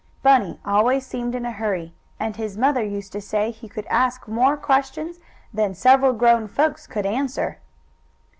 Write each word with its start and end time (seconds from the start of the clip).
Bunny 0.23 0.59
always 0.65 1.05
seemed 1.05 1.35
in 1.35 1.45
a 1.45 1.51
hurry, 1.51 1.93
and 2.19 2.35
his 2.35 2.57
mother 2.57 2.81
used 2.83 3.11
to 3.11 3.21
say 3.21 3.51
he 3.51 3.69
could 3.69 3.85
ask 3.85 4.27
more 4.27 4.57
questions 4.57 5.19
than 5.53 5.75
several 5.75 6.13
grown 6.13 6.47
folks 6.47 6.87
could 6.87 7.05
answer. 7.05 7.59